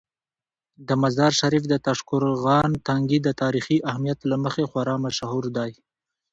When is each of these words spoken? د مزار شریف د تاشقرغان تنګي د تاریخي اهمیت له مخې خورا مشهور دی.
د 0.87 0.89
مزار 1.01 1.31
شریف 1.39 1.63
د 1.69 1.75
تاشقرغان 1.87 2.69
تنګي 2.87 3.19
د 3.23 3.29
تاریخي 3.41 3.77
اهمیت 3.89 4.19
له 4.31 4.37
مخې 4.43 4.63
خورا 4.69 4.95
مشهور 5.05 5.43
دی. 5.57 5.71